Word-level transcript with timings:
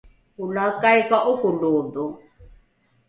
olaakai 0.43 0.99
ka 1.09 1.17
’okolodho 1.31 2.05